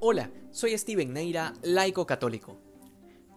Hola, 0.00 0.30
soy 0.52 0.78
Steven 0.78 1.12
Neira, 1.12 1.54
laico 1.60 2.06
católico. 2.06 2.56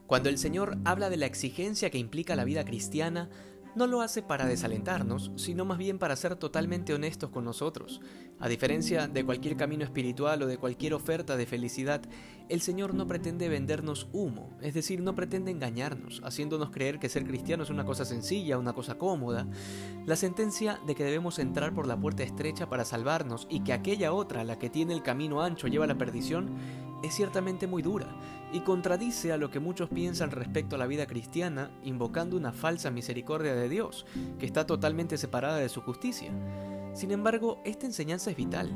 Cuando 0.06 0.30
el 0.30 0.38
Señor 0.38 0.78
habla 0.86 1.10
de 1.10 1.18
la 1.18 1.26
exigencia 1.26 1.90
que 1.90 1.98
implica 1.98 2.36
la 2.36 2.44
vida 2.44 2.64
cristiana, 2.66 3.32
no 3.76 3.88
lo 3.88 4.02
hace 4.02 4.22
para 4.22 4.46
desalentarnos, 4.46 5.32
sino 5.36 5.66
más 5.66 5.78
bien 5.78 6.00
para 6.00 6.16
ser 6.16 6.36
totalmente 6.36 6.94
honestos 6.94 7.30
con 7.30 7.46
nosotros. 7.46 8.02
A 8.40 8.48
diferencia 8.48 9.08
de 9.08 9.24
cualquier 9.24 9.56
camino 9.56 9.84
espiritual 9.84 10.42
o 10.42 10.48
de 10.48 10.58
cualquier 10.58 10.94
oferta 10.94 11.38
de 11.38 11.46
felicidad, 11.46 12.02
el 12.50 12.62
Señor 12.62 12.94
no 12.94 13.08
pretende 13.08 13.50
vendernos 13.50 14.10
humo, 14.12 14.58
es 14.62 14.74
decir, 14.74 15.02
no 15.02 15.16
pretende 15.16 15.52
engañarnos, 15.52 16.22
haciéndonos 16.24 16.72
creer 16.72 17.00
que 17.00 17.08
ser 17.08 17.26
cristiano 17.26 17.64
es 17.64 17.70
una 17.70 17.86
cosa 17.86 18.04
sencilla, 18.04 18.58
una 18.58 18.74
cosa 18.74 18.98
cómoda. 18.98 19.48
La 20.06 20.16
sentencia 20.16 20.80
de 20.86 20.96
que 20.96 21.04
debemos 21.04 21.40
entrar 21.40 21.74
por 21.74 21.88
la 21.88 22.00
puerta 22.00 22.24
estrecha 22.24 22.68
para 22.68 22.84
salvarnos 22.84 23.48
y 23.50 23.64
que 23.64 23.74
aquella 23.74 24.12
otra, 24.12 24.44
la 24.44 24.60
que 24.60 24.70
tiene 24.70 24.94
el 24.94 25.04
camino 25.04 25.42
ancho, 25.42 25.68
lleva 25.68 25.86
a 25.86 25.88
la 25.88 25.98
perdición, 25.98 26.50
es 27.04 27.16
ciertamente 27.16 27.68
muy 27.68 27.82
dura 27.82 28.08
y 28.54 28.62
contradice 28.62 29.32
a 29.32 29.38
lo 29.38 29.50
que 29.50 29.60
muchos 29.60 29.90
piensan 29.90 30.32
respecto 30.32 30.76
a 30.76 30.80
la 30.80 30.88
vida 30.88 31.08
cristiana, 31.08 31.72
invocando 31.84 32.36
una 32.36 32.52
falsa 32.52 32.92
misericordia 32.92 33.56
de 33.56 33.70
Dios, 33.70 34.06
que 34.40 34.46
está 34.46 34.66
totalmente 34.66 35.18
separada 35.18 35.58
de 35.58 35.70
su 35.70 35.82
justicia. 35.82 36.32
Sin 36.94 37.12
embargo, 37.12 37.62
esta 37.64 37.86
enseñanza 37.86 38.32
es 38.32 38.38
vital, 38.38 38.70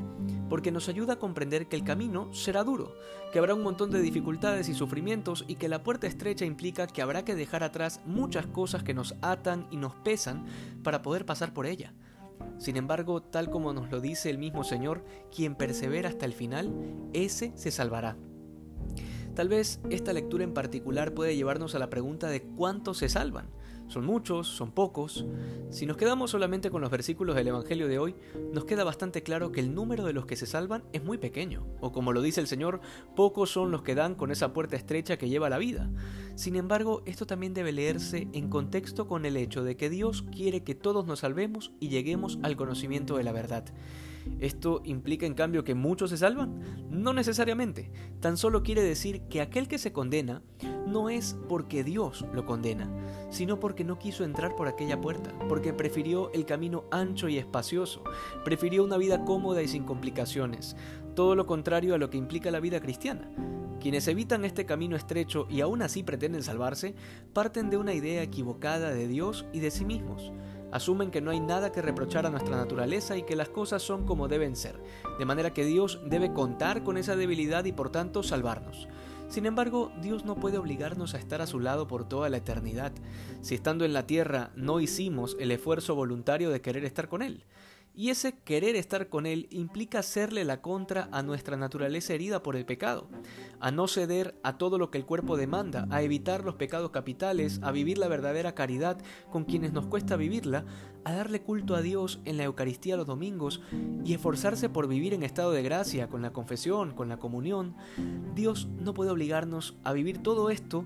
porque 0.48 0.72
nos 0.72 0.88
ayuda 0.88 1.14
a 1.14 1.18
comprender 1.18 1.68
que 1.68 1.76
el 1.76 1.84
camino 1.84 2.32
será 2.32 2.64
duro, 2.64 2.94
que 3.32 3.38
habrá 3.38 3.54
un 3.54 3.62
montón 3.62 3.90
de 3.90 4.00
dificultades 4.00 4.70
y 4.70 4.74
sufrimientos 4.74 5.44
y 5.46 5.56
que 5.56 5.68
la 5.68 5.82
puerta 5.82 6.06
estrecha 6.06 6.46
implica 6.46 6.86
que 6.86 7.02
habrá 7.02 7.24
que 7.24 7.34
dejar 7.34 7.62
atrás 7.62 8.00
muchas 8.06 8.46
cosas 8.46 8.82
que 8.82 8.94
nos 8.94 9.14
atan 9.20 9.66
y 9.70 9.76
nos 9.76 9.94
pesan 9.96 10.46
para 10.82 11.02
poder 11.02 11.26
pasar 11.26 11.52
por 11.52 11.66
ella. 11.66 11.92
Sin 12.58 12.76
embargo, 12.76 13.22
tal 13.22 13.50
como 13.50 13.72
nos 13.72 13.90
lo 13.90 14.00
dice 14.00 14.30
el 14.30 14.38
mismo 14.38 14.64
Señor, 14.64 15.04
quien 15.34 15.54
persevera 15.54 16.08
hasta 16.08 16.26
el 16.26 16.32
final, 16.32 16.72
ese 17.12 17.52
se 17.56 17.70
salvará. 17.70 18.16
Tal 19.34 19.48
vez 19.48 19.80
esta 19.90 20.14
lectura 20.14 20.44
en 20.44 20.54
particular 20.54 21.12
puede 21.12 21.36
llevarnos 21.36 21.74
a 21.74 21.78
la 21.78 21.90
pregunta 21.90 22.28
de 22.28 22.42
cuántos 22.42 22.98
se 22.98 23.10
salvan. 23.10 23.50
¿Son 23.88 24.04
muchos? 24.04 24.48
¿Son 24.48 24.72
pocos? 24.72 25.26
Si 25.70 25.86
nos 25.86 25.96
quedamos 25.96 26.30
solamente 26.30 26.70
con 26.70 26.80
los 26.80 26.90
versículos 26.90 27.36
del 27.36 27.48
Evangelio 27.48 27.86
de 27.86 27.98
hoy, 27.98 28.16
nos 28.52 28.64
queda 28.64 28.82
bastante 28.82 29.22
claro 29.22 29.52
que 29.52 29.60
el 29.60 29.74
número 29.74 30.04
de 30.04 30.12
los 30.12 30.26
que 30.26 30.34
se 30.34 30.46
salvan 30.46 30.84
es 30.92 31.04
muy 31.04 31.18
pequeño, 31.18 31.66
o 31.80 31.92
como 31.92 32.12
lo 32.12 32.20
dice 32.20 32.40
el 32.40 32.48
Señor, 32.48 32.80
pocos 33.14 33.50
son 33.50 33.70
los 33.70 33.82
que 33.82 33.94
dan 33.94 34.16
con 34.16 34.32
esa 34.32 34.52
puerta 34.52 34.74
estrecha 34.74 35.18
que 35.18 35.28
lleva 35.28 35.50
la 35.50 35.58
vida. 35.58 35.88
Sin 36.36 36.54
embargo, 36.54 37.02
esto 37.06 37.26
también 37.26 37.54
debe 37.54 37.72
leerse 37.72 38.28
en 38.34 38.50
contexto 38.50 39.08
con 39.08 39.24
el 39.24 39.38
hecho 39.38 39.64
de 39.64 39.76
que 39.78 39.88
Dios 39.88 40.22
quiere 40.30 40.62
que 40.62 40.74
todos 40.74 41.06
nos 41.06 41.20
salvemos 41.20 41.72
y 41.80 41.88
lleguemos 41.88 42.38
al 42.42 42.56
conocimiento 42.56 43.16
de 43.16 43.24
la 43.24 43.32
verdad. 43.32 43.64
¿Esto 44.38 44.82
implica 44.84 45.24
en 45.24 45.32
cambio 45.32 45.64
que 45.64 45.74
muchos 45.74 46.10
se 46.10 46.18
salvan? 46.18 46.60
No 46.90 47.14
necesariamente. 47.14 47.90
Tan 48.20 48.36
solo 48.36 48.62
quiere 48.62 48.82
decir 48.82 49.22
que 49.30 49.40
aquel 49.40 49.66
que 49.66 49.78
se 49.78 49.94
condena 49.94 50.42
no 50.86 51.08
es 51.08 51.38
porque 51.48 51.84
Dios 51.84 52.26
lo 52.34 52.44
condena, 52.44 52.86
sino 53.30 53.58
porque 53.58 53.84
no 53.84 53.98
quiso 53.98 54.22
entrar 54.22 54.54
por 54.56 54.68
aquella 54.68 55.00
puerta, 55.00 55.32
porque 55.48 55.72
prefirió 55.72 56.30
el 56.34 56.44
camino 56.44 56.84
ancho 56.90 57.30
y 57.30 57.38
espacioso, 57.38 58.04
prefirió 58.44 58.84
una 58.84 58.98
vida 58.98 59.24
cómoda 59.24 59.62
y 59.62 59.68
sin 59.68 59.84
complicaciones, 59.84 60.76
todo 61.14 61.34
lo 61.34 61.46
contrario 61.46 61.94
a 61.94 61.98
lo 61.98 62.10
que 62.10 62.18
implica 62.18 62.50
la 62.50 62.60
vida 62.60 62.80
cristiana. 62.80 63.30
Quienes 63.80 64.08
evitan 64.08 64.44
este 64.44 64.66
camino 64.66 64.96
estrecho 64.96 65.46
y 65.50 65.60
aún 65.60 65.82
así 65.82 66.02
pretenden 66.02 66.42
salvarse, 66.42 66.94
parten 67.32 67.70
de 67.70 67.76
una 67.76 67.94
idea 67.94 68.22
equivocada 68.22 68.90
de 68.90 69.06
Dios 69.06 69.46
y 69.52 69.60
de 69.60 69.70
sí 69.70 69.84
mismos. 69.84 70.32
Asumen 70.72 71.10
que 71.10 71.20
no 71.20 71.30
hay 71.30 71.40
nada 71.40 71.70
que 71.70 71.82
reprochar 71.82 72.26
a 72.26 72.30
nuestra 72.30 72.56
naturaleza 72.56 73.16
y 73.16 73.22
que 73.22 73.36
las 73.36 73.48
cosas 73.48 73.82
son 73.82 74.04
como 74.04 74.28
deben 74.28 74.56
ser, 74.56 74.80
de 75.18 75.24
manera 75.24 75.54
que 75.54 75.64
Dios 75.64 76.00
debe 76.06 76.32
contar 76.32 76.82
con 76.82 76.96
esa 76.96 77.16
debilidad 77.16 77.64
y 77.64 77.72
por 77.72 77.90
tanto 77.90 78.22
salvarnos. 78.22 78.88
Sin 79.28 79.46
embargo, 79.46 79.92
Dios 80.00 80.24
no 80.24 80.36
puede 80.36 80.58
obligarnos 80.58 81.14
a 81.14 81.18
estar 81.18 81.40
a 81.42 81.46
su 81.46 81.60
lado 81.60 81.86
por 81.86 82.08
toda 82.08 82.28
la 82.28 82.36
eternidad, 82.38 82.92
si 83.42 83.54
estando 83.54 83.84
en 83.84 83.92
la 83.92 84.06
tierra 84.06 84.50
no 84.56 84.80
hicimos 84.80 85.36
el 85.38 85.50
esfuerzo 85.50 85.94
voluntario 85.94 86.50
de 86.50 86.60
querer 86.60 86.84
estar 86.84 87.08
con 87.08 87.22
Él. 87.22 87.44
Y 87.98 88.10
ese 88.10 88.34
querer 88.34 88.76
estar 88.76 89.08
con 89.08 89.24
Él 89.24 89.48
implica 89.50 90.00
hacerle 90.00 90.44
la 90.44 90.60
contra 90.60 91.08
a 91.12 91.22
nuestra 91.22 91.56
naturaleza 91.56 92.12
herida 92.12 92.42
por 92.42 92.54
el 92.54 92.66
pecado, 92.66 93.08
a 93.58 93.70
no 93.70 93.88
ceder 93.88 94.38
a 94.42 94.58
todo 94.58 94.76
lo 94.76 94.90
que 94.90 94.98
el 94.98 95.06
cuerpo 95.06 95.38
demanda, 95.38 95.88
a 95.90 96.02
evitar 96.02 96.44
los 96.44 96.56
pecados 96.56 96.90
capitales, 96.90 97.58
a 97.62 97.72
vivir 97.72 97.96
la 97.96 98.08
verdadera 98.08 98.54
caridad 98.54 98.98
con 99.30 99.44
quienes 99.44 99.72
nos 99.72 99.86
cuesta 99.86 100.16
vivirla, 100.16 100.66
a 101.04 101.14
darle 101.14 101.40
culto 101.40 101.74
a 101.74 101.80
Dios 101.80 102.20
en 102.26 102.36
la 102.36 102.44
Eucaristía 102.44 102.98
los 102.98 103.06
domingos 103.06 103.62
y 104.04 104.12
esforzarse 104.12 104.68
por 104.68 104.88
vivir 104.88 105.14
en 105.14 105.22
estado 105.22 105.52
de 105.52 105.62
gracia, 105.62 106.08
con 106.08 106.20
la 106.20 106.34
confesión, 106.34 106.92
con 106.92 107.08
la 107.08 107.16
comunión. 107.16 107.76
Dios 108.34 108.68
no 108.78 108.92
puede 108.92 109.10
obligarnos 109.10 109.74
a 109.84 109.94
vivir 109.94 110.18
todo 110.18 110.50
esto, 110.50 110.84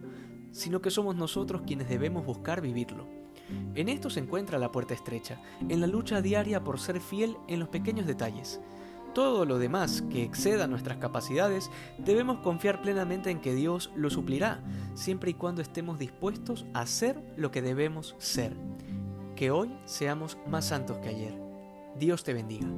sino 0.53 0.81
que 0.81 0.93
somos 0.93 1.17
nosotros 1.17 1.63
quienes 1.67 1.89
debemos 1.89 2.25
buscar 2.25 2.61
vivirlo. 2.61 3.20
En 3.75 3.89
esto 3.89 4.11
se 4.11 4.21
encuentra 4.21 4.59
la 4.59 4.73
puerta 4.73 4.95
estrecha, 4.95 5.41
en 5.69 5.81
la 5.81 5.87
lucha 5.87 6.21
diaria 6.23 6.63
por 6.63 6.79
ser 6.79 7.01
fiel 7.01 7.37
en 7.49 7.61
los 7.61 7.69
pequeños 7.69 8.07
detalles. 8.07 8.61
Todo 9.15 9.45
lo 9.45 9.59
demás 9.59 10.03
que 10.11 10.23
exceda 10.23 10.69
nuestras 10.69 10.99
capacidades 10.99 11.71
debemos 11.99 12.39
confiar 12.39 12.81
plenamente 12.81 13.31
en 13.31 13.41
que 13.41 13.55
Dios 13.55 13.91
lo 13.97 14.09
suplirá, 14.09 14.61
siempre 14.95 15.33
y 15.33 15.35
cuando 15.35 15.63
estemos 15.63 15.99
dispuestos 15.99 16.65
a 16.75 16.87
ser 16.87 17.21
lo 17.37 17.51
que 17.51 17.63
debemos 17.63 18.15
ser. 18.19 18.55
Que 19.35 19.51
hoy 19.51 19.75
seamos 19.85 20.39
más 20.47 20.67
santos 20.67 20.99
que 20.99 21.09
ayer. 21.09 21.35
Dios 21.99 22.23
te 22.23 22.35
bendiga. 22.35 22.69